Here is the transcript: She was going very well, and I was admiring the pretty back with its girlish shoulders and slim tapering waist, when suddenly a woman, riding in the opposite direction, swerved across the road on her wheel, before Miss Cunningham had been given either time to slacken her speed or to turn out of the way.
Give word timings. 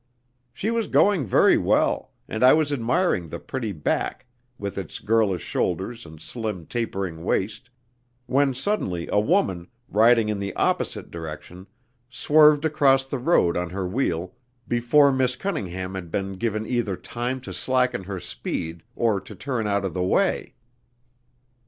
She 0.51 0.71
was 0.71 0.87
going 0.87 1.27
very 1.27 1.59
well, 1.59 2.09
and 2.27 2.43
I 2.43 2.53
was 2.53 2.73
admiring 2.73 3.29
the 3.29 3.37
pretty 3.37 3.71
back 3.71 4.25
with 4.57 4.75
its 4.75 4.97
girlish 4.97 5.43
shoulders 5.43 6.07
and 6.07 6.19
slim 6.19 6.65
tapering 6.65 7.23
waist, 7.23 7.69
when 8.25 8.55
suddenly 8.55 9.07
a 9.11 9.19
woman, 9.19 9.67
riding 9.87 10.27
in 10.27 10.39
the 10.39 10.55
opposite 10.55 11.11
direction, 11.11 11.67
swerved 12.09 12.65
across 12.65 13.05
the 13.05 13.19
road 13.19 13.55
on 13.55 13.69
her 13.69 13.87
wheel, 13.87 14.33
before 14.67 15.11
Miss 15.11 15.35
Cunningham 15.35 15.93
had 15.93 16.09
been 16.09 16.33
given 16.33 16.65
either 16.65 16.97
time 16.97 17.39
to 17.41 17.53
slacken 17.53 18.05
her 18.05 18.19
speed 18.19 18.81
or 18.95 19.21
to 19.21 19.35
turn 19.35 19.67
out 19.67 19.85
of 19.85 19.93
the 19.93 20.01
way. 20.03 20.55